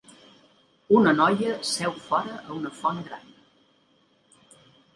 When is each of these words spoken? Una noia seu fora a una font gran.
Una 0.99 1.11
noia 1.17 1.59
seu 1.73 1.93
fora 2.07 2.39
a 2.39 2.55
una 2.61 2.73
font 2.81 3.05
gran. 3.11 3.31